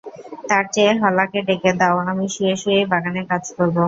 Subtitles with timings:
[0.49, 3.75] তার চেয়ে হলাকে ডেকে দাও, আমি শুয়ে শুয়েই বাগানের কাজ করব।